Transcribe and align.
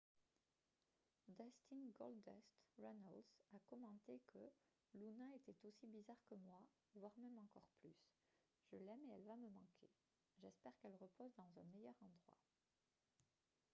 dustin 1.27 1.89
«goldust» 1.99 2.55
runnels 2.79 3.23
a 3.53 3.59
commenté 3.69 4.19
que 4.25 4.49
«luna 4.99 5.25
était 5.35 5.59
aussi 5.67 5.85
bizarre 5.85 6.25
que 6.27 6.33
moi 6.33 6.59
voire 6.95 7.13
même 7.19 7.37
encore 7.37 7.69
plus 7.79 7.93
je 8.71 8.77
l'aime 8.77 9.05
et 9.05 9.11
elle 9.11 9.25
va 9.27 9.35
me 9.37 9.51
manquer 9.51 9.91
j'espère 10.39 10.75
qu'elle 10.79 10.95
repose 10.95 11.35
dans 11.35 11.55
un 11.61 11.65
meilleur 11.65 11.93
endroit.» 12.01 12.39